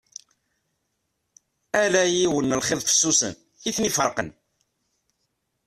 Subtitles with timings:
[1.83, 3.33] Ala yiwen n lxiḍ fessusen
[3.69, 4.29] i ten-iferqen.